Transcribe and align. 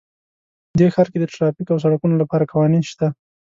په 0.69 0.73
دې 0.79 0.87
ښار 0.93 1.07
کې 1.11 1.17
د 1.19 1.25
ټرافیک 1.33 1.67
او 1.71 1.81
سړکونو 1.83 2.15
لپاره 2.21 2.49
قوانین 2.51 2.83
شته 2.91 3.07